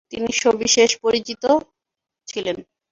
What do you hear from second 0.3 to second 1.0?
সবিশেষ